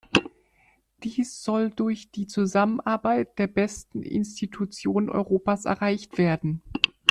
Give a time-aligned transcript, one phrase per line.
[1.03, 6.63] Dies soll durch die Zusammenarbeit der besten Institutionen Europas erreicht werden.